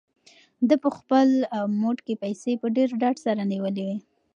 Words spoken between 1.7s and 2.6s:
موټ کې پیسې